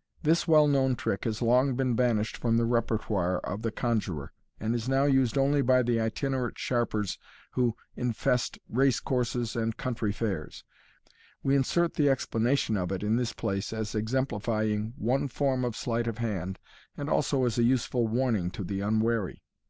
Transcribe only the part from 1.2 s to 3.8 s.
has long been banished from the repertoire of the